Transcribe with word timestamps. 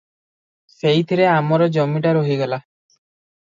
ସେଇଥିରେ 0.75 1.29
ଆମର 1.35 1.69
ଜମିଟା 1.77 2.17
ରହିଗଲା। 2.21 2.63